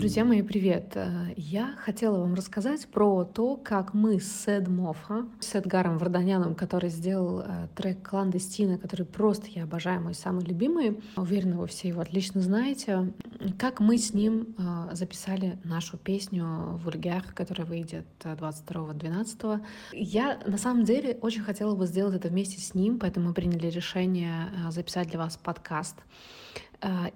Друзья 0.00 0.24
мои, 0.24 0.40
привет! 0.40 0.92
Э, 0.94 1.34
я 1.36 1.74
хотела 1.76 2.20
вам 2.20 2.32
рассказать 2.32 2.88
про 2.88 3.22
то, 3.24 3.58
как 3.58 3.92
мы 3.92 4.18
с 4.18 4.44
Сед 4.44 4.66
Мофа, 4.66 5.26
с 5.40 5.54
Эдгаром 5.54 5.98
Варданяном, 5.98 6.54
который 6.54 6.88
сделал 6.88 7.40
э, 7.40 7.68
трек 7.76 8.08
«Кландестина», 8.08 8.78
который 8.78 9.04
просто 9.04 9.48
я 9.48 9.64
обожаю, 9.64 10.00
мой 10.00 10.14
самый 10.14 10.42
любимый. 10.46 10.98
Уверена, 11.16 11.58
вы 11.58 11.66
все 11.66 11.88
его 11.88 12.00
отлично 12.00 12.40
знаете. 12.40 13.12
Как 13.58 13.80
мы 13.80 13.98
с 13.98 14.14
ним 14.14 14.56
э, 14.56 14.94
записали 14.94 15.58
нашу 15.64 15.98
песню 15.98 16.78
«Вульгар», 16.82 17.24
которая 17.34 17.66
выйдет 17.66 18.06
22-12. 18.20 19.60
Я, 19.92 20.40
на 20.46 20.56
самом 20.56 20.84
деле, 20.84 21.18
очень 21.20 21.42
хотела 21.42 21.74
бы 21.74 21.84
сделать 21.84 22.14
это 22.14 22.28
вместе 22.28 22.58
с 22.58 22.72
ним, 22.72 22.98
поэтому 22.98 23.28
мы 23.28 23.34
приняли 23.34 23.66
решение 23.66 24.48
записать 24.70 25.08
для 25.08 25.18
вас 25.18 25.36
подкаст 25.36 25.96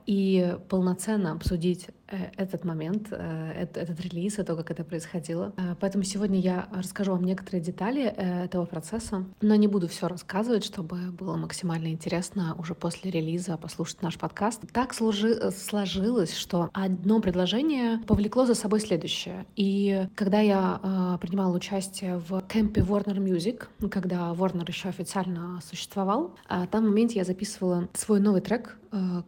и 0.07 0.57
полноценно 0.69 1.33
обсудить 1.33 1.89
Э, 2.15 2.31
этот 2.37 2.65
момент, 2.65 3.09
э, 3.11 3.53
этот, 3.53 4.01
релиз, 4.01 4.35
то, 4.35 4.57
как 4.57 4.71
это 4.71 4.85
происходило. 4.85 5.53
Э, 5.57 5.75
поэтому 5.81 6.05
сегодня 6.05 6.39
я 6.39 6.69
расскажу 6.73 7.13
вам 7.13 7.25
некоторые 7.25 7.63
детали 7.63 8.03
этого 8.05 8.67
процесса, 8.67 9.25
но 9.41 9.55
не 9.55 9.69
буду 9.69 9.89
все 9.89 10.09
рассказывать, 10.09 10.65
чтобы 10.65 10.97
было 11.13 11.37
максимально 11.37 11.89
интересно 11.89 12.55
уже 12.59 12.75
после 12.75 13.11
релиза 13.11 13.57
послушать 13.57 14.03
наш 14.03 14.19
подкаст. 14.19 14.63
Так 14.73 14.93
сложи, 14.95 15.51
сложилось, 15.51 16.37
что 16.37 16.71
одно 16.73 17.21
предложение 17.21 17.99
повлекло 18.07 18.45
за 18.45 18.55
собой 18.55 18.81
следующее. 18.81 19.47
И 19.57 20.07
когда 20.15 20.41
я 20.41 21.19
принимала 21.21 21.55
участие 21.55 22.19
в 22.19 22.43
кемпе 22.43 22.83
Warner 22.83 23.17
Music, 23.17 23.89
когда 23.89 24.33
Warner 24.33 24.69
еще 24.69 24.89
официально 24.89 25.61
существовал, 25.69 26.35
там 26.49 26.85
в 26.85 26.89
моменте 26.89 27.19
я 27.19 27.25
записывала 27.25 27.89
свой 27.95 28.21
новый 28.21 28.41
трек, 28.41 28.77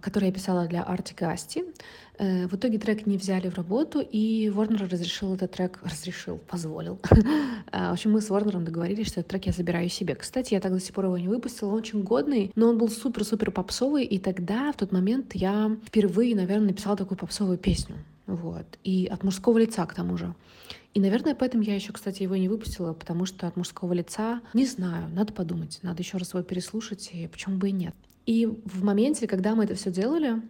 который 0.01 0.26
я 0.27 0.33
писала 0.33 0.67
для 0.67 0.83
Arctic 0.83 1.19
Asti. 1.21 1.65
В 2.19 2.57
итоге 2.57 2.79
трек 2.79 3.07
не 3.07 3.19
взяли 3.19 3.51
в 3.51 3.57
работу, 3.57 4.01
и 4.01 4.49
Warner 4.49 4.89
разрешил 4.89 5.35
этот 5.35 5.53
трек, 5.53 5.81
разрешил, 5.85 6.39
позволил. 6.39 6.99
А, 7.73 7.91
в 7.91 7.93
общем, 7.93 8.13
мы 8.13 8.23
с 8.23 8.31
Warner 8.31 8.59
договорились, 8.63 9.09
что 9.09 9.21
этот 9.21 9.31
трек 9.33 9.47
я 9.47 9.53
забираю 9.53 9.89
себе. 9.91 10.15
Кстати, 10.15 10.55
я 10.55 10.61
так 10.61 10.73
до 10.73 10.81
сих 10.81 10.95
пор 10.95 11.07
его 11.07 11.19
не 11.19 11.29
выпустила, 11.29 11.69
он 11.69 11.75
очень 11.75 12.03
годный, 12.03 12.53
но 12.55 12.69
он 12.69 12.79
был 12.79 12.89
супер-супер 12.89 13.51
попсовый, 13.51 14.05
и 14.05 14.19
тогда, 14.19 14.73
в 14.73 14.77
тот 14.77 14.93
момент, 14.93 15.35
я 15.35 15.77
впервые, 15.85 16.35
наверное, 16.35 16.69
написала 16.69 16.97
такую 16.97 17.19
попсовую 17.19 17.59
песню. 17.59 17.97
Вот. 18.27 18.67
И 18.83 19.07
от 19.07 19.23
мужского 19.23 19.59
лица, 19.59 19.85
к 19.85 19.95
тому 19.95 20.17
же. 20.17 20.35
И, 20.95 21.01
наверное, 21.01 21.35
поэтому 21.35 21.63
я 21.63 21.75
еще, 21.75 21.93
кстати, 21.93 22.23
его 22.23 22.37
не 22.37 22.49
выпустила, 22.49 22.95
потому 22.95 23.27
что 23.27 23.47
от 23.47 23.57
мужского 23.57 23.93
лица, 23.93 24.41
не 24.55 24.65
знаю, 24.65 25.11
надо 25.11 25.35
подумать, 25.35 25.79
надо 25.83 26.03
еще 26.03 26.17
раз 26.17 26.33
его 26.33 26.43
переслушать, 26.43 27.11
и 27.13 27.27
почему 27.29 27.59
бы 27.59 27.69
и 27.69 27.73
нет. 27.73 27.95
И 28.27 28.47
в 28.47 28.85
моменте, 28.85 29.27
когда 29.27 29.55
мы 29.55 29.65
это 29.65 29.75
все 29.75 29.91
делали, 29.91 30.43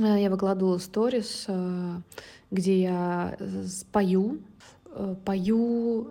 Э, 0.00 0.20
я 0.20 0.30
выкладывала 0.30 0.78
сторис, 0.78 1.44
э, 1.48 2.00
где 2.50 2.82
я 2.82 3.36
э, 3.38 3.64
пою, 3.92 4.38
пою, 5.24 6.08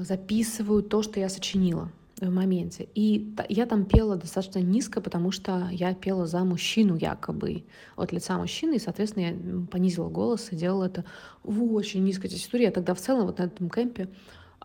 записываю 0.00 0.82
то, 0.82 1.02
что 1.02 1.20
я 1.20 1.28
сочинила 1.28 1.92
в 2.20 2.30
моменте. 2.30 2.88
И 2.94 3.32
я 3.48 3.66
там 3.66 3.84
пела 3.84 4.16
достаточно 4.16 4.58
низко, 4.60 5.00
потому 5.00 5.30
что 5.30 5.68
я 5.70 5.94
пела 5.94 6.26
за 6.26 6.42
мужчину 6.42 6.96
якобы, 6.96 7.64
от 7.96 8.12
лица 8.12 8.36
мужчины, 8.38 8.76
и, 8.76 8.78
соответственно, 8.80 9.24
я 9.24 9.66
понизила 9.70 10.08
голос 10.08 10.48
и 10.50 10.56
делала 10.56 10.84
это 10.84 11.04
в 11.44 11.74
очень 11.74 12.02
низкой 12.02 12.28
тесситуре. 12.28 12.64
Я 12.64 12.70
тогда 12.72 12.94
в 12.94 12.98
целом 12.98 13.26
вот 13.26 13.38
на 13.38 13.44
этом 13.44 13.68
кемпе 13.68 14.08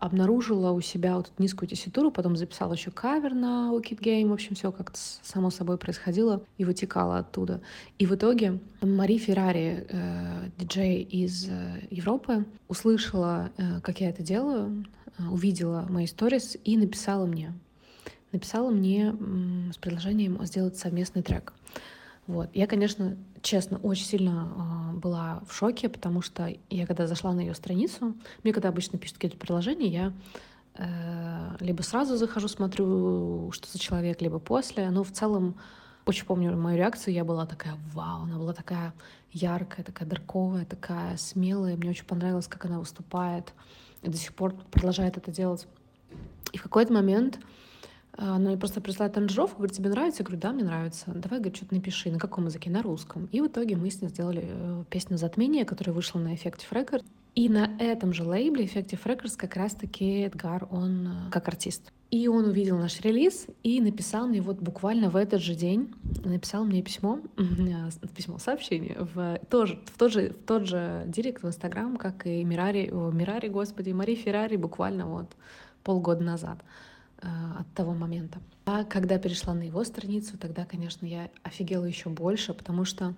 обнаружила 0.00 0.72
у 0.72 0.80
себя 0.80 1.16
вот 1.16 1.26
эту 1.26 1.42
низкую 1.42 1.68
тесситуру, 1.68 2.10
потом 2.10 2.36
записала 2.36 2.72
еще 2.72 2.90
кавер 2.90 3.34
на 3.34 3.70
Wicked 3.70 4.00
Game, 4.00 4.28
в 4.28 4.32
общем, 4.32 4.54
все 4.56 4.72
как-то 4.72 4.98
само 4.98 5.50
собой 5.50 5.76
происходило 5.76 6.42
и 6.56 6.64
вытекало 6.64 7.18
оттуда. 7.18 7.60
И 7.98 8.06
в 8.06 8.14
итоге 8.14 8.58
Мари 8.80 9.18
Феррари, 9.18 9.86
э, 9.88 10.48
диджей 10.56 11.02
из 11.02 11.48
э, 11.48 11.86
Европы, 11.90 12.46
услышала, 12.66 13.50
э, 13.58 13.80
как 13.82 14.00
я 14.00 14.08
это 14.08 14.22
делаю, 14.22 14.86
э, 15.18 15.28
увидела 15.28 15.86
мои 15.90 16.06
сторис 16.06 16.56
и 16.64 16.78
написала 16.78 17.26
мне. 17.26 17.52
Написала 18.32 18.70
мне 18.70 19.14
э, 19.14 19.72
с 19.72 19.76
предложением 19.76 20.42
сделать 20.46 20.78
совместный 20.78 21.22
трек. 21.22 21.52
Вот. 22.30 22.48
Я, 22.54 22.68
конечно, 22.68 23.16
честно, 23.42 23.78
очень 23.78 24.04
сильно 24.04 24.92
э, 24.92 24.96
была 24.98 25.42
в 25.48 25.52
шоке, 25.52 25.88
потому 25.88 26.22
что 26.22 26.48
я 26.70 26.86
когда 26.86 27.08
зашла 27.08 27.32
на 27.32 27.40
ее 27.40 27.54
страницу, 27.54 28.14
мне 28.44 28.52
когда 28.52 28.68
обычно 28.68 29.00
пишут 29.00 29.16
какие-то 29.16 29.36
приложения, 29.36 29.88
я 29.88 30.12
э, 30.76 31.56
либо 31.58 31.82
сразу 31.82 32.16
захожу, 32.16 32.46
смотрю, 32.46 33.50
что 33.50 33.68
за 33.68 33.80
человек, 33.80 34.22
либо 34.22 34.38
после. 34.38 34.88
Но 34.90 35.02
в 35.02 35.10
целом 35.10 35.56
очень 36.06 36.24
помню 36.24 36.56
мою 36.56 36.78
реакцию, 36.78 37.14
я 37.14 37.24
была 37.24 37.46
такая, 37.46 37.74
вау, 37.92 38.22
она 38.22 38.38
была 38.38 38.52
такая 38.52 38.94
яркая, 39.32 39.84
такая 39.84 40.08
дарковая, 40.08 40.64
такая 40.64 41.16
смелая. 41.16 41.76
Мне 41.76 41.90
очень 41.90 42.04
понравилось, 42.04 42.46
как 42.46 42.64
она 42.64 42.78
выступает, 42.78 43.52
и 44.02 44.08
до 44.08 44.16
сих 44.16 44.34
пор 44.34 44.54
продолжает 44.70 45.16
это 45.16 45.32
делать. 45.32 45.66
И 46.52 46.58
в 46.58 46.62
какой-то 46.62 46.92
момент 46.92 47.40
она 48.16 48.38
мне 48.38 48.56
просто 48.58 48.80
присылает 48.80 49.16
аранжировку, 49.16 49.58
говорит, 49.58 49.76
тебе 49.76 49.90
нравится? 49.90 50.22
Я 50.22 50.26
говорю, 50.26 50.40
да, 50.40 50.52
мне 50.52 50.64
нравится. 50.64 51.04
Давай, 51.06 51.38
говорит, 51.38 51.56
что-то 51.56 51.74
напиши. 51.74 52.10
На 52.10 52.18
каком 52.18 52.46
языке? 52.46 52.70
На 52.70 52.82
русском. 52.82 53.28
И 53.32 53.40
в 53.40 53.46
итоге 53.46 53.76
мы 53.76 53.90
с 53.90 54.02
ней 54.02 54.08
сделали 54.08 54.44
э, 54.44 54.84
песню 54.90 55.16
«Затмение», 55.16 55.64
которая 55.64 55.94
вышла 55.94 56.18
на 56.18 56.34
Effective 56.34 56.70
Records. 56.70 57.04
И 57.36 57.48
на 57.48 57.70
этом 57.78 58.12
же 58.12 58.24
лейбле 58.24 58.64
Effective 58.64 59.02
Records 59.04 59.36
как 59.36 59.54
раз-таки 59.56 60.22
Эдгар, 60.22 60.66
он 60.70 61.06
э, 61.06 61.30
как 61.30 61.46
артист. 61.48 61.92
И 62.10 62.26
он 62.26 62.44
увидел 62.46 62.76
наш 62.76 63.00
релиз 63.00 63.46
и 63.62 63.80
написал 63.80 64.26
мне 64.26 64.42
вот 64.42 64.58
буквально 64.58 65.10
в 65.10 65.16
этот 65.16 65.40
же 65.40 65.54
день, 65.54 65.94
написал 66.24 66.64
мне 66.64 66.82
письмо, 66.82 67.20
письмо, 68.16 68.38
сообщение, 68.38 68.96
в, 69.14 69.38
тоже, 69.48 69.78
в, 69.86 69.96
тот 69.96 70.12
же, 70.12 70.30
в 70.30 70.44
тот 70.44 70.66
же 70.66 71.04
директ 71.06 71.44
в 71.44 71.46
Инстаграм, 71.46 71.96
как 71.96 72.26
и 72.26 72.42
Мирари, 72.42 72.90
о, 72.90 73.12
Мирари, 73.12 73.46
господи, 73.46 73.92
Мари 73.92 74.16
Феррари 74.16 74.56
буквально 74.56 75.06
вот 75.06 75.36
полгода 75.84 76.24
назад. 76.24 76.64
Э, 77.22 77.60
от 77.60 77.74
того 77.74 77.92
момента. 77.92 78.38
А 78.64 78.84
когда 78.84 79.18
перешла 79.18 79.52
на 79.52 79.64
его 79.64 79.84
страницу, 79.84 80.38
тогда, 80.38 80.64
конечно, 80.64 81.04
я 81.04 81.28
офигела 81.42 81.84
еще 81.84 82.08
больше, 82.08 82.54
потому 82.54 82.86
что 82.86 83.14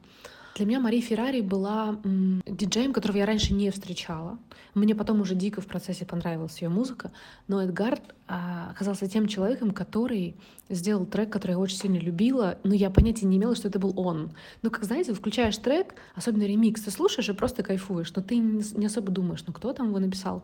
для 0.57 0.67
меня 0.67 0.81
Мари 0.81 1.01
Феррари 1.01 1.41
была 1.41 2.01
м, 2.03 2.43
диджеем, 2.45 2.93
которого 2.93 3.19
я 3.19 3.27
раньше 3.27 3.55
не 3.55 3.71
встречала. 3.71 4.39
Мне 4.75 4.97
потом 4.97 5.21
уже 5.21 5.37
дико 5.37 5.61
в 5.61 5.67
процессе 5.67 6.05
понравилась 6.05 6.61
ее 6.61 6.69
музыка, 6.69 7.13
но 7.47 7.63
Эдгар 7.63 8.01
а, 8.27 8.71
оказался 8.73 9.09
тем 9.09 9.29
человеком, 9.29 9.71
который 9.71 10.35
сделал 10.69 11.07
трек, 11.07 11.31
который 11.31 11.53
я 11.53 11.59
очень 11.59 11.77
сильно 11.77 11.99
любила, 11.99 12.59
но 12.65 12.75
я 12.75 12.91
понятия 12.91 13.27
не 13.27 13.37
имела, 13.37 13.55
что 13.55 13.69
это 13.69 13.79
был 13.79 13.93
он. 13.97 14.33
Ну, 14.63 14.71
как 14.71 14.83
знаете, 14.83 15.15
включаешь 15.15 15.57
трек, 15.59 15.95
особенно 16.17 16.43
ремикс, 16.43 16.83
ты 16.83 16.91
слушаешь 16.91 17.29
и 17.29 17.35
просто 17.35 17.63
кайфуешь, 17.63 18.13
но 18.17 18.23
ты 18.23 18.37
не 18.37 18.87
особо 18.87 19.13
думаешь, 19.13 19.45
ну 19.47 19.53
кто 19.53 19.73
там 19.73 19.89
его 19.89 20.01
написал. 20.01 20.43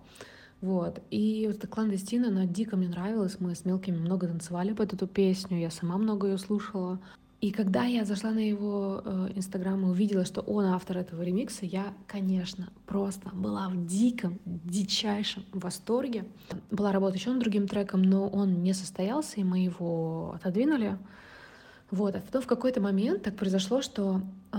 Вот. 0.61 1.01
И 1.11 1.45
вот 1.47 1.57
эта 1.57 1.67
кландестина, 1.67 2.29
она 2.29 2.47
дико 2.47 2.77
мне 2.77 2.89
нравилась. 2.89 3.37
Мы 3.39 3.55
с 3.55 3.65
мелкими 3.65 3.97
много 3.97 4.27
танцевали 4.27 4.73
под 4.73 4.93
эту 4.93 5.07
песню. 5.07 5.59
Я 5.59 5.71
сама 5.71 5.99
много 5.99 6.29
ее 6.29 6.39
слушала. 6.39 6.99
И 7.41 7.53
когда 7.53 7.85
я 7.85 8.05
зашла 8.05 8.33
на 8.33 8.41
его 8.41 9.01
э, 9.05 9.29
инстаграм 9.37 9.81
и 9.87 9.89
увидела, 9.89 10.25
что 10.25 10.41
он 10.41 10.65
автор 10.65 10.99
этого 10.99 11.23
ремикса, 11.23 11.65
я, 11.65 11.95
конечно, 12.09 12.71
просто 12.85 13.31
была 13.33 13.69
в 13.69 13.87
диком, 13.87 14.41
дичайшем 14.45 15.45
восторге. 15.53 16.25
Была 16.73 16.91
работа 16.91 17.17
еще 17.17 17.31
над 17.31 17.39
другим 17.39 17.69
треком, 17.69 18.03
но 18.03 18.27
он 18.27 18.65
не 18.65 18.73
состоялся, 18.73 19.37
и 19.37 19.45
мы 19.45 19.61
его 19.61 20.33
отодвинули. 20.35 20.99
Вот. 21.93 22.17
А 22.17 22.21
потом 22.21 22.43
в 22.43 22.49
какой-то 22.49 22.81
момент 22.81 23.23
так 23.23 23.37
произошло, 23.37 23.83
что 23.83 24.21
э, 24.53 24.59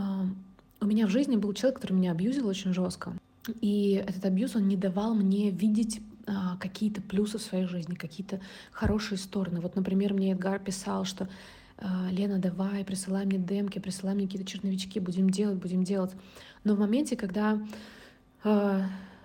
у 0.79 0.85
меня 0.85 1.05
в 1.05 1.09
жизни 1.09 1.35
был 1.35 1.51
человек, 1.51 1.81
который 1.81 1.97
меня 1.97 2.13
абьюзил 2.13 2.47
очень 2.47 2.73
жестко. 2.73 3.13
И 3.61 4.03
этот 4.07 4.25
абьюз, 4.25 4.55
он 4.55 4.67
не 4.67 4.75
давал 4.75 5.13
мне 5.13 5.51
видеть 5.51 6.01
а, 6.27 6.57
какие-то 6.57 7.01
плюсы 7.01 7.37
в 7.37 7.41
своей 7.41 7.65
жизни, 7.65 7.95
какие-то 7.95 8.39
хорошие 8.71 9.17
стороны. 9.17 9.61
Вот, 9.61 9.75
например, 9.75 10.13
мне 10.13 10.33
Эдгар 10.33 10.59
писал, 10.59 11.05
что 11.05 11.27
а, 11.77 12.09
Лена, 12.11 12.39
давай, 12.39 12.83
присылай 12.83 13.25
мне 13.25 13.37
демки, 13.37 13.79
присылай 13.79 14.13
мне 14.15 14.25
какие-то 14.25 14.49
черновички, 14.49 14.99
будем 14.99 15.29
делать, 15.29 15.57
будем 15.57 15.83
делать. 15.83 16.11
Но 16.63 16.75
в 16.75 16.79
моменте, 16.79 17.15
когда 17.15 17.59
э, 18.43 18.81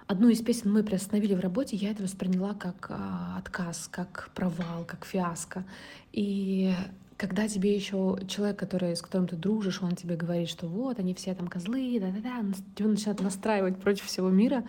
одну 0.06 0.28
из 0.28 0.40
песен 0.40 0.72
мы 0.72 0.82
приостановили 0.82 1.34
в 1.34 1.40
работе, 1.40 1.76
я 1.76 1.90
это 1.90 2.02
восприняла 2.02 2.54
как 2.54 2.86
э, 2.90 3.38
отказ, 3.38 3.88
как 3.90 4.30
провал, 4.34 4.84
как 4.86 5.04
фиаско. 5.04 5.64
И 6.12 6.72
когда 7.16 7.48
тебе 7.48 7.74
еще 7.74 8.18
человек, 8.28 8.58
который, 8.58 8.96
с 8.96 9.02
которым 9.02 9.28
ты 9.28 9.36
дружишь, 9.36 9.82
он 9.82 9.94
тебе 9.94 10.16
говорит, 10.16 10.48
что 10.48 10.66
вот, 10.66 10.98
они 10.98 11.14
все 11.14 11.34
там 11.34 11.48
козлы, 11.48 11.98
да-да-да, 12.00 12.44
тебя 12.74 12.88
начинает 12.88 13.20
настраивать 13.20 13.78
против 13.78 14.04
всего 14.04 14.30
мира. 14.30 14.64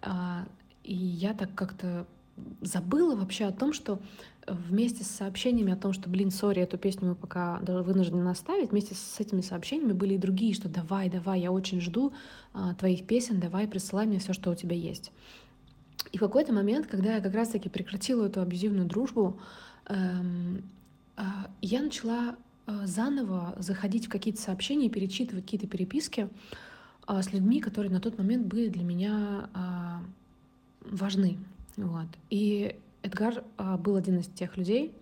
А, 0.00 0.46
и 0.84 0.94
я 0.94 1.34
так 1.34 1.54
как-то 1.54 2.06
забыла 2.60 3.14
вообще 3.14 3.44
о 3.44 3.52
том, 3.52 3.72
что 3.72 4.00
вместе 4.46 5.04
с 5.04 5.08
сообщениями 5.08 5.72
о 5.72 5.76
том, 5.76 5.92
что, 5.92 6.08
блин, 6.08 6.30
сори, 6.30 6.60
эту 6.60 6.78
песню 6.78 7.10
мы 7.10 7.14
пока 7.14 7.58
вынуждены 7.60 8.28
оставить, 8.28 8.70
вместе 8.70 8.94
с 8.94 9.20
этими 9.20 9.40
сообщениями 9.40 9.92
были 9.92 10.14
и 10.14 10.18
другие, 10.18 10.54
что 10.54 10.68
давай, 10.68 11.08
давай, 11.08 11.40
я 11.40 11.52
очень 11.52 11.80
жду 11.80 12.12
а, 12.52 12.74
твоих 12.74 13.06
песен, 13.06 13.38
давай, 13.38 13.68
присылай 13.68 14.06
мне 14.06 14.18
все, 14.18 14.32
что 14.32 14.50
у 14.50 14.54
тебя 14.54 14.74
есть. 14.74 15.12
И 16.10 16.16
в 16.16 16.20
какой-то 16.20 16.52
момент, 16.52 16.86
когда 16.86 17.16
я 17.16 17.20
как 17.20 17.34
раз-таки 17.34 17.68
прекратила 17.68 18.26
эту 18.26 18.40
абьюзивную 18.40 18.86
дружбу, 18.86 19.38
эм, 19.86 20.64
я 21.60 21.82
начала 21.82 22.36
а, 22.66 22.86
заново 22.86 23.54
заходить 23.58 24.06
в 24.06 24.08
какие-то 24.08 24.40
сообщения, 24.40 24.88
перечитывать 24.88 25.44
какие-то 25.44 25.66
переписки, 25.66 26.28
а, 27.06 27.22
с 27.22 27.32
людьми, 27.32 27.60
которые 27.60 27.92
на 27.92 28.00
тот 28.00 28.18
момент 28.18 28.46
были 28.46 28.68
для 28.68 28.84
меня 28.84 29.48
а, 29.52 30.02
важны. 30.80 31.38
Вот. 31.76 32.06
И 32.30 32.76
Эдгар 33.02 33.44
а, 33.56 33.76
был 33.76 33.96
один 33.96 34.18
из 34.18 34.26
тех 34.28 34.56
людей, 34.56 34.92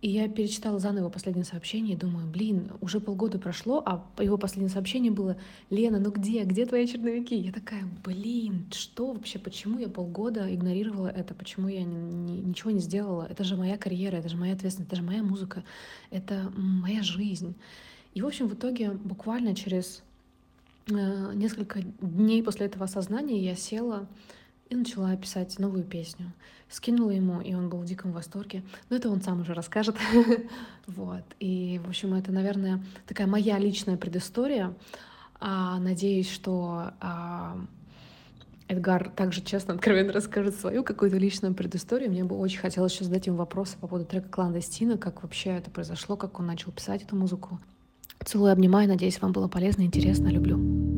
и 0.00 0.10
я 0.10 0.28
перечитала 0.28 0.78
заново 0.78 1.00
его 1.00 1.10
последнее 1.10 1.44
сообщение 1.44 1.94
и 1.94 1.98
думаю, 1.98 2.28
блин, 2.28 2.70
уже 2.80 3.00
полгода 3.00 3.38
прошло, 3.38 3.82
а 3.84 4.06
его 4.20 4.38
последнее 4.38 4.70
сообщение 4.70 5.10
было 5.10 5.36
«Лена, 5.70 5.98
ну 5.98 6.12
где? 6.12 6.44
Где 6.44 6.66
твои 6.66 6.86
черновики?» 6.86 7.34
Я 7.34 7.52
такая, 7.52 7.82
блин, 8.04 8.66
что 8.72 9.12
вообще? 9.12 9.40
Почему 9.40 9.80
я 9.80 9.88
полгода 9.88 10.54
игнорировала 10.54 11.08
это? 11.08 11.34
Почему 11.34 11.66
я 11.66 11.82
ни, 11.82 11.96
ни, 11.96 12.40
ничего 12.40 12.70
не 12.70 12.78
сделала? 12.78 13.26
Это 13.28 13.42
же 13.42 13.56
моя 13.56 13.76
карьера, 13.76 14.16
это 14.16 14.28
же 14.28 14.36
моя 14.36 14.54
ответственность, 14.54 14.92
это 14.92 15.00
же 15.00 15.06
моя 15.06 15.24
музыка, 15.24 15.64
это 16.10 16.52
моя 16.56 17.02
жизнь. 17.02 17.56
И, 18.14 18.22
в 18.22 18.26
общем, 18.26 18.46
в 18.46 18.54
итоге 18.54 18.92
буквально 18.92 19.56
через 19.56 20.04
э, 20.86 21.32
несколько 21.34 21.82
дней 22.00 22.44
после 22.44 22.66
этого 22.66 22.84
осознания 22.84 23.44
я 23.44 23.56
села 23.56 24.06
и 24.70 24.74
начала 24.74 25.16
писать 25.16 25.58
новую 25.58 25.84
песню. 25.84 26.32
Скинула 26.68 27.10
ему, 27.10 27.40
и 27.40 27.54
он 27.54 27.68
был 27.68 27.78
в 27.78 27.84
диком 27.86 28.12
восторге. 28.12 28.62
Но 28.90 28.96
это 28.96 29.08
он 29.08 29.22
сам 29.22 29.40
уже 29.40 29.54
расскажет. 29.54 29.96
вот. 30.86 31.24
И, 31.40 31.80
в 31.84 31.88
общем, 31.88 32.14
это, 32.14 32.30
наверное, 32.32 32.84
такая 33.06 33.26
моя 33.26 33.58
личная 33.58 33.96
предыстория. 33.96 34.74
А, 35.40 35.78
надеюсь, 35.78 36.30
что 36.30 36.92
а, 37.00 37.58
Эдгар 38.68 39.08
также 39.10 39.40
честно, 39.40 39.74
откровенно 39.74 40.12
расскажет 40.12 40.54
свою 40.56 40.84
какую-то 40.84 41.16
личную 41.16 41.54
предысторию. 41.54 42.10
Мне 42.10 42.24
бы 42.24 42.36
очень 42.36 42.58
хотелось 42.58 42.92
еще 42.92 43.04
задать 43.04 43.26
ему 43.26 43.38
вопросы 43.38 43.78
по 43.78 43.86
поводу 43.86 44.04
трека 44.04 44.28
«Кландестина», 44.28 44.98
как 44.98 45.22
вообще 45.22 45.50
это 45.50 45.70
произошло, 45.70 46.16
как 46.16 46.38
он 46.38 46.46
начал 46.46 46.70
писать 46.72 47.02
эту 47.02 47.16
музыку. 47.16 47.58
Целую, 48.24 48.52
обнимаю, 48.52 48.88
надеюсь, 48.88 49.20
вам 49.22 49.32
было 49.32 49.48
полезно, 49.48 49.82
интересно, 49.82 50.28
люблю. 50.28 50.97